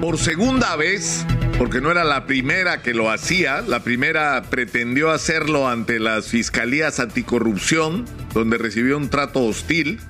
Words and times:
por 0.00 0.18
segunda 0.18 0.76
vez, 0.76 1.24
porque 1.58 1.80
no 1.80 1.90
era 1.90 2.04
la 2.04 2.26
primera 2.26 2.82
que 2.82 2.94
lo 2.94 3.10
hacía, 3.10 3.62
la 3.62 3.82
primera 3.82 4.42
pretendió 4.48 5.10
hacerlo 5.10 5.68
ante 5.68 5.98
las 5.98 6.28
fiscalías 6.28 7.00
anticorrupción, 7.00 8.04
donde 8.32 8.58
recibió 8.58 8.96
un 8.96 9.10
trato 9.10 9.44
hostil. 9.44 10.00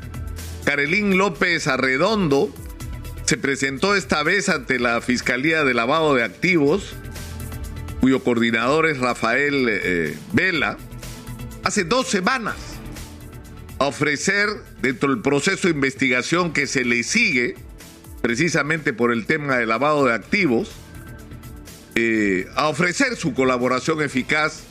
Carolín 0.65 1.17
López 1.17 1.67
Arredondo 1.67 2.53
se 3.25 3.37
presentó 3.37 3.95
esta 3.95 4.23
vez 4.23 4.49
ante 4.49 4.79
la 4.79 5.01
Fiscalía 5.01 5.65
de 5.65 5.75
Lavado 5.75 6.15
de 6.15 6.25
Activos, 6.25 6.95
cuyo 8.01 8.23
coordinador 8.23 8.87
es 8.87 8.99
Rafael 8.99 9.67
eh, 9.69 10.17
Vela, 10.33 10.77
hace 11.65 11.85
dos 11.85 12.09
semanas 12.09 12.57
a 13.79 13.87
ofrecer 13.87 14.49
dentro 14.83 15.11
del 15.11 15.23
proceso 15.23 15.69
de 15.69 15.75
investigación 15.75 16.53
que 16.53 16.67
se 16.67 16.85
le 16.85 17.03
sigue, 17.03 17.57
precisamente 18.23 18.93
por 18.93 19.13
el 19.13 19.27
tema 19.27 19.57
de 19.57 19.67
lavado 19.67 20.07
de 20.07 20.15
activos, 20.15 20.71
eh, 21.95 22.47
a 22.55 22.69
ofrecer 22.69 23.17
su 23.17 23.35
colaboración 23.35 24.03
eficaz 24.03 24.63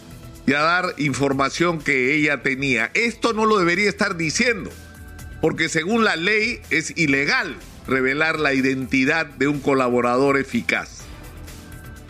y 0.46 0.54
a 0.54 0.62
dar 0.62 0.94
información 0.98 1.80
que 1.80 2.16
ella 2.16 2.42
tenía. 2.42 2.90
Esto 2.94 3.34
no 3.34 3.46
lo 3.46 3.58
debería 3.58 3.90
estar 3.90 4.16
diciendo, 4.16 4.70
porque 5.42 5.70
según 5.70 6.04
la 6.04 6.16
ley 6.16 6.62
es 6.70 6.98
ilegal 6.98 7.58
revelar 7.88 8.40
la 8.40 8.54
identidad 8.54 9.26
de 9.26 9.48
un 9.48 9.60
colaborador 9.60 10.38
eficaz. 10.38 11.02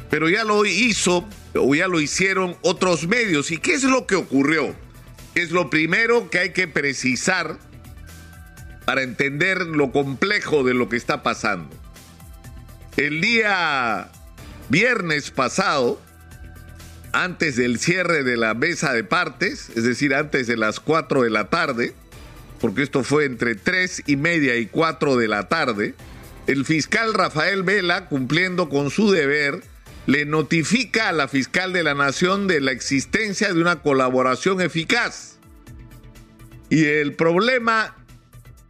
Pero 0.10 0.30
ya 0.30 0.44
lo 0.44 0.66
hizo 0.66 1.28
o 1.54 1.76
ya 1.76 1.88
lo 1.88 2.00
hicieron 2.00 2.56
otros 2.62 3.08
medios. 3.08 3.52
¿Y 3.52 3.58
qué 3.58 3.74
es 3.74 3.84
lo 3.84 4.08
que 4.08 4.16
ocurrió? 4.16 4.76
Es 5.36 5.52
lo 5.52 5.70
primero 5.70 6.30
que 6.30 6.40
hay 6.40 6.50
que 6.52 6.68
precisar 6.68 7.58
para 8.88 9.04
entender 9.04 9.68
lo 9.68 9.92
complejo 9.92 10.64
de 10.64 10.74
lo 10.74 10.88
que 10.88 10.96
está 10.96 11.22
pasando. 11.22 11.76
El 12.96 13.20
día 13.20 14.10
viernes 14.70 15.30
pasado, 15.30 16.02
antes 17.12 17.58
del 17.58 17.80
cierre 17.80 18.24
de 18.24 18.38
la 18.38 18.54
mesa 18.54 18.94
de 18.94 19.04
partes, 19.04 19.72
es 19.76 19.84
decir, 19.84 20.16
antes 20.16 20.48
de 20.48 20.56
las 20.56 20.80
4 20.80 21.24
de 21.24 21.30
la 21.30 21.50
tarde, 21.50 21.96
porque 22.62 22.82
esto 22.82 23.04
fue 23.04 23.26
entre 23.26 23.56
3 23.56 24.04
y 24.06 24.16
media 24.16 24.56
y 24.56 24.68
4 24.68 25.18
de 25.18 25.28
la 25.28 25.50
tarde, 25.50 25.94
el 26.48 26.64
fiscal 26.64 27.14
Rafael 27.14 27.64
Vela, 27.64 28.06
cumpliendo 28.06 28.70
con 28.70 28.90
su 28.90 29.12
deber, 29.12 29.64
le 30.06 30.24
notifica 30.24 31.10
a 31.10 31.12
la 31.12 31.28
fiscal 31.28 31.74
de 31.74 31.84
la 31.84 31.94
Nación 31.94 32.48
de 32.48 32.62
la 32.62 32.72
existencia 32.72 33.54
de 33.54 33.60
una 33.60 33.82
colaboración 33.82 34.62
eficaz. 34.62 35.40
Y 36.70 36.86
el 36.86 37.16
problema 37.16 37.94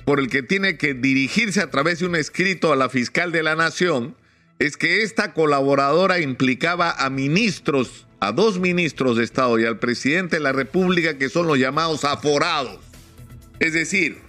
por 0.07 0.21
el 0.21 0.29
que 0.29 0.41
tiene 0.41 0.77
que 0.77 0.93
dirigirse 0.93 1.59
a 1.59 1.69
través 1.69 1.99
de 1.99 2.05
un 2.05 2.15
escrito 2.15 2.71
a 2.71 2.77
la 2.77 2.87
fiscal 2.87 3.33
de 3.33 3.43
la 3.43 3.57
Nación 3.57 4.15
es 4.57 4.77
que 4.77 5.03
esta 5.03 5.33
colaboradora 5.33 6.21
implicaba 6.21 6.91
a 6.91 7.09
ministros, 7.09 8.07
a 8.21 8.31
dos 8.31 8.57
ministros 8.57 9.17
de 9.17 9.25
Estado 9.25 9.59
y 9.59 9.65
al 9.65 9.79
presidente 9.79 10.37
de 10.37 10.43
la 10.43 10.53
República 10.53 11.17
que 11.17 11.27
son 11.27 11.45
los 11.45 11.59
llamados 11.59 12.05
aforados. 12.05 12.79
Es 13.59 13.73
decir, 13.73 14.19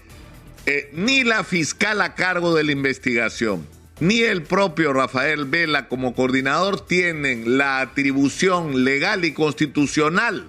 eh, 0.66 0.90
ni 0.94 1.22
la 1.22 1.44
fiscal 1.44 2.00
a 2.00 2.16
cargo 2.16 2.56
de 2.56 2.64
la 2.64 2.72
investigación, 2.72 3.64
ni 4.00 4.22
el 4.22 4.42
propio 4.42 4.92
Rafael 4.92 5.44
Vela 5.44 5.86
como 5.86 6.12
coordinador 6.12 6.84
tienen 6.84 7.56
la 7.56 7.78
atribución 7.78 8.82
legal 8.82 9.24
y 9.24 9.30
constitucional 9.30 10.48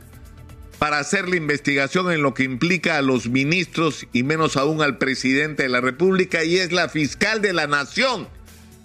para 0.80 0.98
hacer 0.98 1.28
la 1.28 1.36
investigación 1.36 2.12
en 2.12 2.22
lo 2.22 2.34
que 2.34 2.44
implica 2.44 2.98
a 2.98 3.02
los 3.02 3.28
ministros 3.28 4.08
y 4.14 4.24
menos 4.24 4.56
aún 4.56 4.82
al 4.82 4.98
presidente 4.98 5.64
de 5.64 5.70
la 5.70 5.82
República 5.82 6.46
y 6.46 6.58
es 6.58 6.72
la 6.72 6.88
fiscal 6.88 7.42
de 7.42 7.54
la 7.54 7.68
nación 7.68 8.30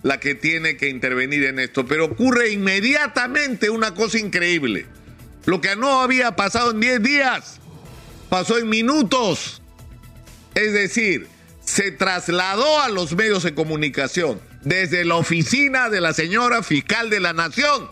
la 0.03 0.21
que 0.21 0.35
tiene 0.35 0.77
que 0.77 0.91
intervenir 0.91 1.45
en 1.45 1.59
esto. 1.59 1.87
Pero 1.87 2.05
ocurre 2.05 2.51
inmediatamente 2.51 3.71
una 3.71 3.95
cosa 3.95 4.19
increíble. 4.19 4.87
Lo 5.47 5.61
que 5.61 5.77
no 5.77 6.03
había 6.03 6.37
pasado 6.37 6.73
en 6.73 6.81
10 6.81 7.03
días, 7.03 7.61
pasó 8.29 8.59
en 8.59 8.69
minutos. 8.69 9.63
Es 10.55 10.73
decir, 10.73 11.29
se 11.65 11.91
trasladó 11.91 12.81
a 12.83 12.91
los 12.91 13.15
medios 13.15 13.45
de 13.45 13.55
comunicación 13.55 14.41
desde 14.63 15.05
la 15.05 15.17
oficina 15.17 15.89
de 15.89 16.01
la 16.01 16.13
señora 16.13 16.63
fiscal 16.63 17.09
de 17.09 17.21
la 17.21 17.33
nación, 17.33 17.91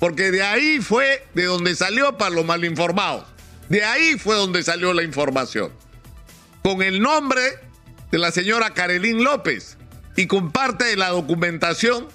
porque 0.00 0.30
de 0.30 0.42
ahí 0.42 0.80
fue 0.80 1.24
de 1.34 1.44
donde 1.44 1.76
salió 1.76 2.18
para 2.18 2.34
los 2.34 2.44
malinformados. 2.44 3.33
De 3.68 3.82
ahí 3.82 4.18
fue 4.18 4.36
donde 4.36 4.62
salió 4.62 4.92
la 4.92 5.02
información. 5.02 5.72
Con 6.62 6.82
el 6.82 7.00
nombre 7.00 7.42
de 8.10 8.18
la 8.18 8.30
señora 8.30 8.74
Carolín 8.74 9.24
López 9.24 9.76
y 10.16 10.26
con 10.26 10.52
parte 10.52 10.84
de 10.84 10.96
la 10.96 11.10
documentación 11.10 12.08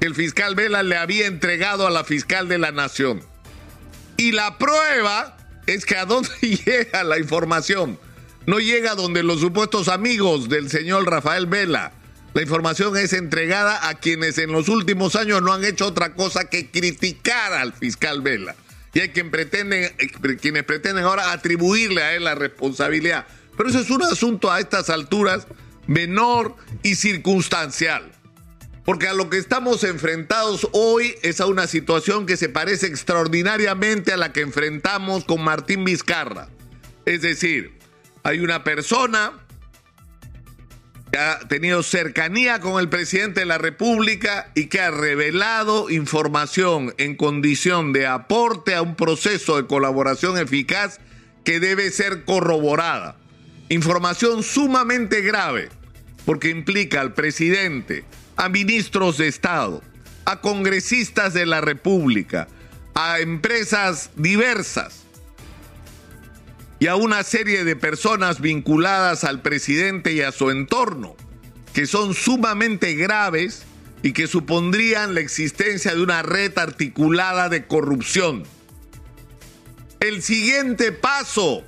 que 0.00 0.06
el 0.06 0.14
fiscal 0.14 0.54
Vela 0.54 0.82
le 0.82 0.96
había 0.96 1.26
entregado 1.26 1.86
a 1.86 1.90
la 1.90 2.04
fiscal 2.04 2.48
de 2.48 2.58
la 2.58 2.72
Nación. 2.72 3.22
Y 4.16 4.32
la 4.32 4.58
prueba 4.58 5.36
es 5.66 5.84
que 5.84 5.96
a 5.96 6.06
dónde 6.06 6.30
llega 6.40 7.04
la 7.04 7.18
información. 7.18 7.98
No 8.46 8.58
llega 8.58 8.94
donde 8.94 9.22
los 9.22 9.40
supuestos 9.40 9.88
amigos 9.88 10.48
del 10.48 10.70
señor 10.70 11.08
Rafael 11.10 11.46
Vela. 11.46 11.92
La 12.34 12.42
información 12.42 12.96
es 12.96 13.12
entregada 13.12 13.88
a 13.88 13.94
quienes 13.94 14.38
en 14.38 14.50
los 14.50 14.68
últimos 14.68 15.14
años 15.14 15.40
no 15.40 15.52
han 15.52 15.64
hecho 15.64 15.86
otra 15.86 16.14
cosa 16.14 16.44
que 16.50 16.70
criticar 16.70 17.52
al 17.52 17.72
fiscal 17.72 18.22
Vela 18.22 18.56
y 18.94 19.00
hay 19.00 19.08
quien 19.08 19.30
pretende, 19.30 19.94
quienes 20.40 20.62
pretenden 20.62 21.04
ahora 21.04 21.32
atribuirle 21.32 22.02
a 22.02 22.14
él 22.14 22.24
la 22.24 22.36
responsabilidad. 22.36 23.26
Pero 23.56 23.68
eso 23.68 23.80
es 23.80 23.90
un 23.90 24.02
asunto 24.02 24.50
a 24.50 24.60
estas 24.60 24.88
alturas 24.88 25.46
menor 25.86 26.56
y 26.82 26.94
circunstancial. 26.94 28.10
Porque 28.84 29.08
a 29.08 29.14
lo 29.14 29.30
que 29.30 29.38
estamos 29.38 29.82
enfrentados 29.82 30.68
hoy 30.72 31.14
es 31.22 31.40
a 31.40 31.46
una 31.46 31.66
situación 31.66 32.26
que 32.26 32.36
se 32.36 32.48
parece 32.48 32.86
extraordinariamente 32.86 34.12
a 34.12 34.16
la 34.16 34.32
que 34.32 34.42
enfrentamos 34.42 35.24
con 35.24 35.42
Martín 35.42 35.84
Vizcarra. 35.84 36.48
Es 37.06 37.22
decir, 37.22 37.78
hay 38.22 38.40
una 38.40 38.62
persona 38.62 39.43
que 41.14 41.20
ha 41.20 41.38
tenido 41.38 41.84
cercanía 41.84 42.58
con 42.58 42.80
el 42.80 42.88
presidente 42.88 43.38
de 43.38 43.46
la 43.46 43.56
República 43.56 44.50
y 44.56 44.66
que 44.66 44.80
ha 44.80 44.90
revelado 44.90 45.88
información 45.88 46.92
en 46.98 47.14
condición 47.14 47.92
de 47.92 48.08
aporte 48.08 48.74
a 48.74 48.82
un 48.82 48.96
proceso 48.96 49.56
de 49.56 49.68
colaboración 49.68 50.36
eficaz 50.38 50.98
que 51.44 51.60
debe 51.60 51.92
ser 51.92 52.24
corroborada. 52.24 53.16
Información 53.68 54.42
sumamente 54.42 55.20
grave, 55.20 55.68
porque 56.26 56.50
implica 56.50 57.00
al 57.00 57.14
presidente, 57.14 58.04
a 58.34 58.48
ministros 58.48 59.16
de 59.16 59.28
Estado, 59.28 59.84
a 60.24 60.40
congresistas 60.40 61.32
de 61.32 61.46
la 61.46 61.60
República, 61.60 62.48
a 62.96 63.20
empresas 63.20 64.10
diversas 64.16 65.03
y 66.84 66.86
a 66.86 66.96
una 66.96 67.22
serie 67.22 67.64
de 67.64 67.76
personas 67.76 68.42
vinculadas 68.42 69.24
al 69.24 69.40
presidente 69.40 70.12
y 70.12 70.20
a 70.20 70.32
su 70.32 70.50
entorno, 70.50 71.16
que 71.72 71.86
son 71.86 72.12
sumamente 72.12 72.92
graves 72.92 73.62
y 74.02 74.12
que 74.12 74.26
supondrían 74.26 75.14
la 75.14 75.20
existencia 75.20 75.94
de 75.94 76.02
una 76.02 76.20
red 76.20 76.52
articulada 76.58 77.48
de 77.48 77.66
corrupción. 77.66 78.42
El 79.98 80.22
siguiente 80.22 80.92
paso 80.92 81.64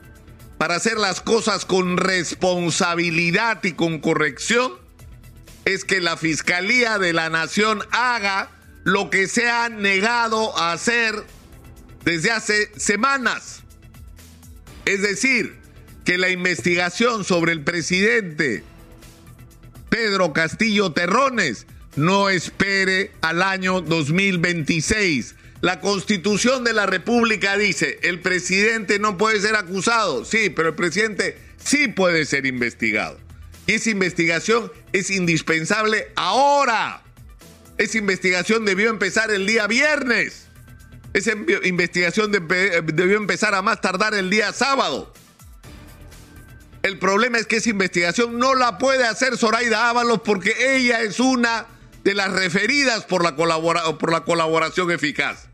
para 0.59 0.75
hacer 0.75 0.99
las 0.99 1.22
cosas 1.22 1.65
con 1.65 1.97
responsabilidad 1.97 3.65
y 3.65 3.72
con 3.72 4.00
corrección 4.00 4.75
es 5.65 5.87
que 5.87 6.03
la 6.03 6.19
Fiscalía 6.19 6.98
de 6.98 7.15
la 7.15 7.31
Nación 7.31 7.81
haga 7.91 8.50
lo 8.84 9.09
que 9.09 9.28
se 9.28 9.48
ha 9.48 9.71
negado 9.71 10.54
a 10.59 10.72
hacer 10.72 11.25
desde 12.04 12.33
hace 12.33 12.71
semanas 12.78 13.55
es 14.86 15.02
decir, 15.02 15.54
que 16.04 16.16
la 16.16 16.30
investigación 16.30 17.24
sobre 17.24 17.52
el 17.52 17.62
presidente 17.62 18.62
Pedro 19.91 20.32
Castillo 20.32 20.92
Terrones 20.92 21.66
no 21.97 22.28
espere 22.28 23.10
al 23.20 23.42
año 23.42 23.80
2026. 23.80 25.34
La 25.62 25.80
constitución 25.80 26.65
de 26.65 26.72
la 26.72 26.86
República 26.86 27.56
dice, 27.56 27.98
el 28.03 28.21
presidente 28.21 28.98
no 28.98 29.18
puede 29.18 29.41
ser 29.41 29.56
acusado, 29.56 30.24
sí, 30.24 30.50
pero 30.50 30.68
el 30.68 30.74
presidente 30.74 31.38
sí 31.56 31.88
puede 31.88 32.24
ser 32.24 32.47
investigado. 32.47 33.18
Y 33.66 33.72
esa 33.72 33.91
investigación 33.91 34.71
es 34.92 35.10
indispensable 35.10 36.09
ahora. 36.15 37.03
Esa 37.78 37.98
investigación 37.98 38.65
debió 38.65 38.91
empezar 38.91 39.30
el 39.33 39.47
día 39.47 39.66
viernes. 39.66 40.46
Esa 41.16 41.33
investigación 41.65 42.30
debió 42.30 43.16
empezar 43.16 43.54
a 43.54 43.63
más 43.63 43.80
tardar 43.80 44.13
el 44.13 44.28
día 44.28 44.53
sábado. 44.53 45.15
El 46.83 46.98
problema 46.98 47.39
es 47.39 47.47
que 47.47 47.57
esa 47.57 47.71
investigación 47.71 48.39
no 48.39 48.54
la 48.54 48.77
puede 48.77 49.07
hacer 49.07 49.39
Zoraida 49.39 49.89
Ábalos 49.89 50.21
porque 50.22 50.77
ella 50.77 51.01
es 51.01 51.18
una 51.18 51.68
de 52.04 52.13
las 52.13 52.30
referidas 52.34 53.04
por 53.07 53.24
la, 53.24 53.34
por 53.34 54.13
la 54.13 54.24
colaboración 54.24 54.91
eficaz. 54.91 55.48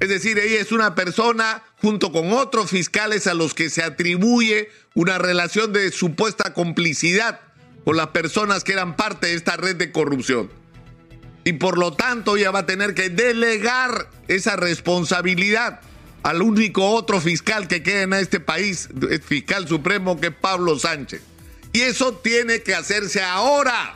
Es 0.00 0.08
decir, 0.08 0.38
ella 0.38 0.62
es 0.62 0.72
una 0.72 0.94
persona 0.94 1.62
junto 1.82 2.10
con 2.10 2.32
otros 2.32 2.70
fiscales 2.70 3.26
a 3.26 3.34
los 3.34 3.52
que 3.52 3.68
se 3.68 3.82
atribuye 3.82 4.70
una 4.94 5.18
relación 5.18 5.74
de 5.74 5.92
supuesta 5.92 6.54
complicidad 6.54 7.40
con 7.84 7.98
las 7.98 8.08
personas 8.08 8.64
que 8.64 8.72
eran 8.72 8.96
parte 8.96 9.26
de 9.26 9.34
esta 9.34 9.58
red 9.58 9.76
de 9.76 9.92
corrupción. 9.92 10.50
Y 11.46 11.52
por 11.52 11.78
lo 11.78 11.92
tanto 11.92 12.36
ella 12.36 12.50
va 12.50 12.58
a 12.58 12.66
tener 12.66 12.92
que 12.92 13.08
delegar 13.08 14.10
esa 14.26 14.56
responsabilidad 14.56 15.78
al 16.24 16.42
único 16.42 16.90
otro 16.90 17.20
fiscal 17.20 17.68
que 17.68 17.84
queda 17.84 18.02
en 18.02 18.14
este 18.14 18.40
país, 18.40 18.88
fiscal 19.24 19.68
supremo, 19.68 20.20
que 20.20 20.26
es 20.26 20.34
Pablo 20.34 20.76
Sánchez. 20.76 21.22
Y 21.72 21.82
eso 21.82 22.14
tiene 22.14 22.62
que 22.62 22.74
hacerse 22.74 23.22
ahora. 23.22 23.94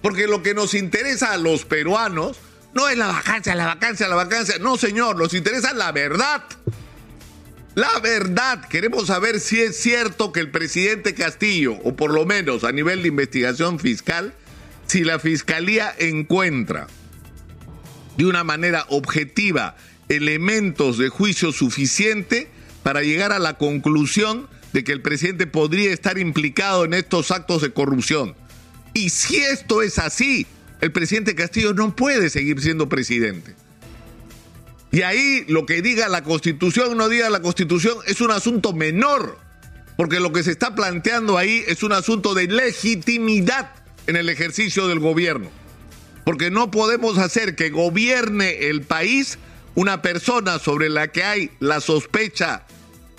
Porque 0.00 0.26
lo 0.26 0.42
que 0.42 0.54
nos 0.54 0.72
interesa 0.72 1.32
a 1.32 1.36
los 1.36 1.66
peruanos 1.66 2.38
no 2.72 2.88
es 2.88 2.96
la 2.96 3.08
vacancia, 3.08 3.54
la 3.54 3.66
vacancia, 3.66 4.08
la 4.08 4.16
vacancia. 4.16 4.54
No, 4.58 4.78
señor, 4.78 5.16
nos 5.16 5.34
interesa 5.34 5.74
la 5.74 5.92
verdad. 5.92 6.42
La 7.74 7.98
verdad, 8.00 8.66
queremos 8.66 9.08
saber 9.08 9.40
si 9.40 9.60
es 9.60 9.76
cierto 9.76 10.32
que 10.32 10.40
el 10.40 10.50
presidente 10.50 11.14
Castillo, 11.14 11.74
o 11.84 11.94
por 11.94 12.14
lo 12.14 12.24
menos 12.24 12.64
a 12.64 12.72
nivel 12.72 13.02
de 13.02 13.08
investigación 13.08 13.78
fiscal, 13.78 14.32
si 14.88 15.04
la 15.04 15.18
fiscalía 15.18 15.94
encuentra 15.98 16.86
de 18.16 18.24
una 18.24 18.42
manera 18.42 18.86
objetiva 18.88 19.76
elementos 20.08 20.96
de 20.98 21.10
juicio 21.10 21.52
suficiente 21.52 22.48
para 22.82 23.02
llegar 23.02 23.32
a 23.32 23.38
la 23.38 23.58
conclusión 23.58 24.48
de 24.72 24.84
que 24.84 24.92
el 24.92 25.02
presidente 25.02 25.46
podría 25.46 25.92
estar 25.92 26.18
implicado 26.18 26.84
en 26.84 26.94
estos 26.94 27.30
actos 27.30 27.62
de 27.62 27.72
corrupción. 27.72 28.34
Y 28.94 29.10
si 29.10 29.36
esto 29.36 29.82
es 29.82 29.98
así, 29.98 30.46
el 30.80 30.90
presidente 30.90 31.34
Castillo 31.34 31.74
no 31.74 31.94
puede 31.94 32.30
seguir 32.30 32.60
siendo 32.60 32.88
presidente. 32.88 33.54
Y 34.90 35.02
ahí 35.02 35.44
lo 35.48 35.66
que 35.66 35.82
diga 35.82 36.08
la 36.08 36.24
constitución 36.24 36.96
no 36.96 37.10
diga 37.10 37.28
la 37.28 37.42
constitución 37.42 37.98
es 38.06 38.22
un 38.22 38.30
asunto 38.30 38.72
menor, 38.72 39.38
porque 39.98 40.18
lo 40.18 40.32
que 40.32 40.42
se 40.42 40.50
está 40.50 40.74
planteando 40.74 41.36
ahí 41.36 41.62
es 41.66 41.82
un 41.82 41.92
asunto 41.92 42.32
de 42.32 42.46
legitimidad 42.46 43.77
en 44.08 44.16
el 44.16 44.28
ejercicio 44.28 44.88
del 44.88 44.98
gobierno. 44.98 45.48
Porque 46.24 46.50
no 46.50 46.70
podemos 46.70 47.18
hacer 47.18 47.54
que 47.54 47.70
gobierne 47.70 48.68
el 48.68 48.82
país 48.82 49.38
una 49.74 50.02
persona 50.02 50.58
sobre 50.58 50.88
la 50.88 51.08
que 51.08 51.22
hay 51.22 51.50
la 51.60 51.80
sospecha 51.80 52.66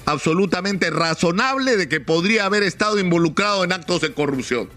absolutamente 0.06 0.90
razonable 0.90 1.78
de 1.78 1.88
que 1.88 2.02
podría 2.02 2.46
haber 2.46 2.64
estado 2.64 3.00
involucrado 3.00 3.64
en 3.64 3.72
actos 3.72 4.02
de 4.02 4.14
corrupción. 4.14 4.70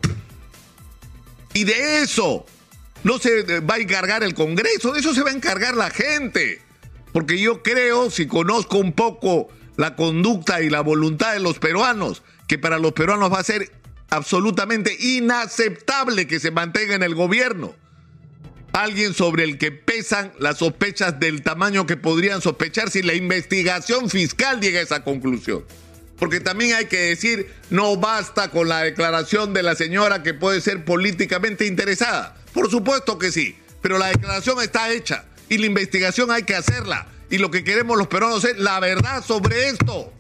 Y 1.55 1.65
de 1.65 2.03
eso 2.03 2.45
no 3.05 3.19
se 3.19 3.61
va 3.61 3.75
a 3.75 3.79
encargar 3.79 4.23
el 4.23 4.35
Congreso, 4.35 4.93
de 4.93 5.01
eso 5.01 5.15
se 5.15 5.23
va 5.23 5.31
a 5.31 5.35
encargar 5.35 5.75
la 5.75 5.91
gente. 5.91 6.61
Porque 7.13 7.39
yo 7.39 7.63
creo, 7.63 8.11
si 8.11 8.27
conozco 8.27 8.79
un 8.79 8.93
poco 8.93 9.49
la 9.77 9.97
conducta 9.97 10.63
y 10.63 10.71
la 10.71 10.83
voluntad 10.83 11.33
de 11.33 11.41
los 11.41 11.59
peruanos, 11.59 12.23
que 12.47 12.59
para 12.59 12.79
los 12.79 12.93
peruanos 12.93 13.33
va 13.33 13.39
a 13.39 13.45
ser 13.45 13.73
absolutamente 14.13 14.95
inaceptable 15.01 16.27
que 16.27 16.39
se 16.39 16.51
mantenga 16.51 16.95
en 16.95 17.03
el 17.03 17.15
gobierno. 17.15 17.75
Alguien 18.75 19.15
sobre 19.15 19.45
el 19.45 19.57
que 19.57 19.73
pesan 19.73 20.33
las 20.39 20.59
sospechas 20.59 21.19
del 21.19 21.43
tamaño 21.43 21.87
que 21.87 21.97
podrían 21.97 22.43
sospechar 22.43 22.91
si 22.91 23.01
la 23.03 23.15
investigación 23.15 24.11
fiscal 24.11 24.61
llega 24.61 24.81
a 24.81 24.83
esa 24.83 25.03
conclusión. 25.03 25.65
Porque 26.19 26.41
también 26.41 26.75
hay 26.75 26.87
que 26.87 26.99
decir, 26.99 27.51
no 27.71 27.97
basta 27.97 28.51
con 28.51 28.69
la 28.69 28.83
declaración 28.83 29.55
de 29.55 29.63
la 29.63 29.75
señora 29.77 30.23
que 30.23 30.35
puede 30.35 30.61
ser 30.61 30.85
políticamente 30.85 31.65
interesada. 31.67 32.37
Por 32.53 32.71
supuesto 32.71 33.19
que 33.19 33.33
sí, 33.33 33.57
pero 33.81 33.97
la 33.97 34.09
declaración 34.09 34.61
está 34.61 34.93
hecha 34.93 35.25
y 35.49 35.57
la 35.57 35.67
investigación 35.67 36.31
hay 36.31 36.43
que 36.43 36.55
hacerla. 36.55 37.09
Y 37.31 37.39
lo 37.39 37.51
que 37.51 37.65
queremos 37.65 37.97
los 37.97 38.09
peruanos 38.09 38.45
es 38.45 38.59
la 38.59 38.79
verdad 38.79 39.25
sobre 39.25 39.69
esto. 39.69 40.13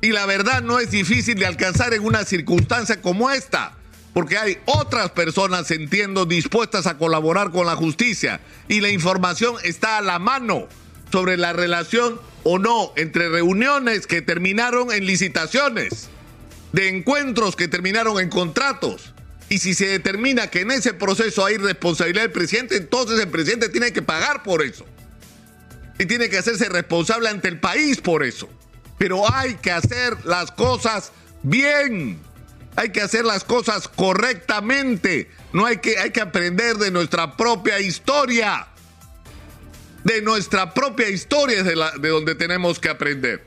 Y 0.00 0.10
la 0.10 0.26
verdad 0.26 0.62
no 0.62 0.78
es 0.78 0.90
difícil 0.90 1.38
de 1.38 1.46
alcanzar 1.46 1.92
en 1.94 2.04
una 2.04 2.24
circunstancia 2.24 3.00
como 3.02 3.30
esta, 3.30 3.76
porque 4.14 4.38
hay 4.38 4.58
otras 4.64 5.10
personas, 5.10 5.70
entiendo, 5.70 6.26
dispuestas 6.26 6.86
a 6.86 6.96
colaborar 6.96 7.50
con 7.50 7.66
la 7.66 7.76
justicia. 7.76 8.40
Y 8.68 8.80
la 8.80 8.88
información 8.88 9.56
está 9.62 9.98
a 9.98 10.02
la 10.02 10.18
mano 10.18 10.68
sobre 11.12 11.36
la 11.36 11.52
relación 11.52 12.20
o 12.44 12.58
no 12.58 12.92
entre 12.96 13.28
reuniones 13.28 14.06
que 14.06 14.22
terminaron 14.22 14.92
en 14.92 15.04
licitaciones, 15.04 16.08
de 16.72 16.88
encuentros 16.88 17.56
que 17.56 17.68
terminaron 17.68 18.18
en 18.20 18.30
contratos 18.30 19.12
y 19.50 19.58
si 19.58 19.74
se 19.74 19.88
determina 19.88 20.46
que 20.46 20.60
en 20.60 20.70
ese 20.70 20.94
proceso 20.94 21.44
hay 21.44 21.56
responsabilidad 21.56 22.22
del 22.22 22.30
presidente, 22.30 22.76
entonces 22.76 23.18
el 23.18 23.28
presidente 23.28 23.68
tiene 23.68 23.92
que 23.92 24.00
pagar 24.00 24.44
por 24.44 24.62
eso. 24.62 24.86
Y 25.98 26.06
tiene 26.06 26.30
que 26.30 26.38
hacerse 26.38 26.68
responsable 26.68 27.28
ante 27.28 27.48
el 27.48 27.58
país 27.58 28.00
por 28.00 28.22
eso. 28.22 28.48
Pero 29.00 29.24
hay 29.34 29.54
que 29.54 29.70
hacer 29.70 30.26
las 30.26 30.52
cosas 30.52 31.10
bien. 31.42 32.18
Hay 32.76 32.90
que 32.90 33.00
hacer 33.00 33.24
las 33.24 33.44
cosas 33.44 33.88
correctamente. 33.88 35.30
No 35.54 35.64
hay 35.64 35.78
que, 35.78 35.98
hay 35.98 36.10
que 36.10 36.20
aprender 36.20 36.76
de 36.76 36.90
nuestra 36.90 37.34
propia 37.34 37.80
historia. 37.80 38.68
De 40.04 40.20
nuestra 40.20 40.74
propia 40.74 41.08
historia 41.08 41.60
es 41.60 41.64
de, 41.64 41.82
de 41.98 42.08
donde 42.10 42.34
tenemos 42.34 42.78
que 42.78 42.90
aprender. 42.90 43.42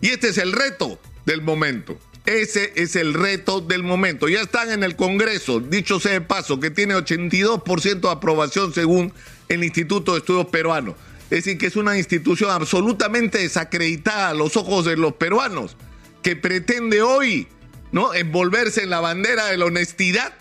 Y 0.00 0.08
este 0.08 0.30
es 0.30 0.38
el 0.38 0.50
reto 0.50 0.98
del 1.26 1.42
momento. 1.42 1.96
Ese 2.26 2.72
es 2.74 2.96
el 2.96 3.14
reto 3.14 3.60
del 3.60 3.84
momento. 3.84 4.28
Ya 4.28 4.40
están 4.40 4.72
en 4.72 4.82
el 4.82 4.96
Congreso, 4.96 5.60
dicho 5.60 6.00
sea 6.00 6.14
de 6.14 6.22
paso, 6.22 6.58
que 6.58 6.72
tiene 6.72 6.96
82% 6.96 8.00
de 8.00 8.10
aprobación 8.10 8.74
según 8.74 9.12
el 9.48 9.62
Instituto 9.62 10.14
de 10.14 10.18
Estudios 10.18 10.46
Peruanos. 10.46 10.96
Es 11.30 11.44
decir, 11.44 11.58
que 11.58 11.66
es 11.66 11.76
una 11.76 11.98
institución 11.98 12.50
absolutamente 12.50 13.38
desacreditada 13.38 14.30
a 14.30 14.34
los 14.34 14.56
ojos 14.56 14.84
de 14.84 14.96
los 14.96 15.14
peruanos, 15.14 15.76
que 16.22 16.36
pretende 16.36 17.02
hoy 17.02 17.48
¿no? 17.92 18.14
envolverse 18.14 18.82
en 18.82 18.90
la 18.90 19.00
bandera 19.00 19.46
de 19.46 19.58
la 19.58 19.66
honestidad 19.66 20.32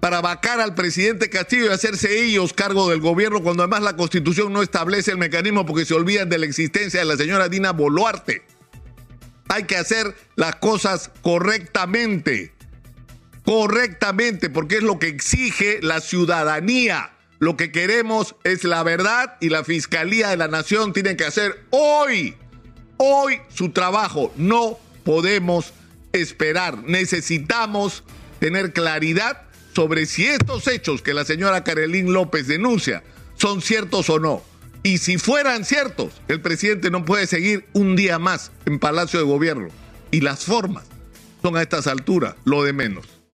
para 0.00 0.20
vacar 0.20 0.60
al 0.60 0.74
presidente 0.74 1.30
Castillo 1.30 1.66
y 1.66 1.68
hacerse 1.68 2.24
ellos 2.24 2.52
cargo 2.52 2.90
del 2.90 3.00
gobierno 3.00 3.42
cuando 3.42 3.62
además 3.62 3.82
la 3.82 3.96
constitución 3.96 4.52
no 4.52 4.62
establece 4.62 5.12
el 5.12 5.18
mecanismo 5.18 5.64
porque 5.64 5.86
se 5.86 5.94
olvidan 5.94 6.28
de 6.28 6.38
la 6.38 6.46
existencia 6.46 7.00
de 7.00 7.06
la 7.06 7.16
señora 7.16 7.48
Dina 7.48 7.72
Boluarte 7.72 8.42
hay 9.54 9.64
que 9.64 9.76
hacer 9.76 10.16
las 10.34 10.56
cosas 10.56 11.10
correctamente. 11.22 12.52
Correctamente, 13.44 14.50
porque 14.50 14.76
es 14.76 14.82
lo 14.82 14.98
que 14.98 15.08
exige 15.08 15.78
la 15.82 16.00
ciudadanía. 16.00 17.13
Lo 17.44 17.58
que 17.58 17.70
queremos 17.70 18.36
es 18.42 18.64
la 18.64 18.82
verdad 18.82 19.36
y 19.38 19.50
la 19.50 19.64
Fiscalía 19.64 20.30
de 20.30 20.38
la 20.38 20.48
Nación 20.48 20.94
tiene 20.94 21.14
que 21.14 21.26
hacer 21.26 21.62
hoy, 21.68 22.36
hoy 22.96 23.38
su 23.52 23.68
trabajo. 23.68 24.32
No 24.38 24.78
podemos 25.04 25.74
esperar. 26.14 26.78
Necesitamos 26.84 28.02
tener 28.38 28.72
claridad 28.72 29.42
sobre 29.74 30.06
si 30.06 30.24
estos 30.24 30.66
hechos 30.68 31.02
que 31.02 31.12
la 31.12 31.26
señora 31.26 31.64
Carolín 31.64 32.14
López 32.14 32.46
denuncia 32.46 33.04
son 33.34 33.60
ciertos 33.60 34.08
o 34.08 34.18
no. 34.18 34.42
Y 34.82 34.96
si 34.96 35.18
fueran 35.18 35.66
ciertos, 35.66 36.14
el 36.28 36.40
presidente 36.40 36.90
no 36.90 37.04
puede 37.04 37.26
seguir 37.26 37.66
un 37.74 37.94
día 37.94 38.18
más 38.18 38.52
en 38.64 38.78
Palacio 38.78 39.18
de 39.18 39.26
Gobierno. 39.26 39.68
Y 40.10 40.22
las 40.22 40.46
formas 40.46 40.86
son 41.42 41.58
a 41.58 41.60
estas 41.60 41.88
alturas 41.88 42.36
lo 42.46 42.62
de 42.62 42.72
menos. 42.72 43.13